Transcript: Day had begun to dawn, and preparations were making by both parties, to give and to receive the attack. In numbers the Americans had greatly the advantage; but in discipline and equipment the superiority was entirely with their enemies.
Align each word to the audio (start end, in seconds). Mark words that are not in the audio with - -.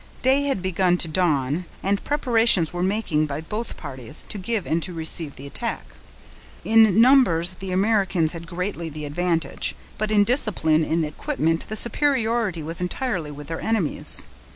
Day 0.23 0.45
had 0.45 0.63
begun 0.63 0.97
to 0.97 1.07
dawn, 1.07 1.65
and 1.83 2.03
preparations 2.03 2.73
were 2.73 2.81
making 2.81 3.27
by 3.27 3.39
both 3.39 3.77
parties, 3.77 4.23
to 4.29 4.39
give 4.39 4.65
and 4.65 4.81
to 4.81 4.95
receive 4.95 5.35
the 5.35 5.45
attack. 5.45 5.85
In 6.65 6.99
numbers 6.99 7.53
the 7.59 7.71
Americans 7.71 8.31
had 8.31 8.47
greatly 8.47 8.89
the 8.89 9.05
advantage; 9.05 9.75
but 9.99 10.09
in 10.09 10.23
discipline 10.23 10.83
and 10.83 11.05
equipment 11.05 11.67
the 11.69 11.75
superiority 11.75 12.63
was 12.63 12.81
entirely 12.81 13.29
with 13.29 13.45
their 13.45 13.61
enemies. 13.61 14.23